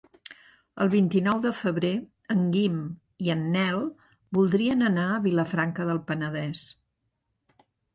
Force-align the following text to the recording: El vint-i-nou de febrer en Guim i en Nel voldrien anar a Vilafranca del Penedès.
El 0.85 0.87
vint-i-nou 0.93 1.41
de 1.43 1.51
febrer 1.57 1.91
en 2.37 2.41
Guim 2.57 2.81
i 3.27 3.31
en 3.37 3.45
Nel 3.59 3.79
voldrien 4.41 4.91
anar 4.93 5.09
a 5.11 5.23
Vilafranca 5.31 5.91
del 5.93 6.07
Penedès. 6.13 6.69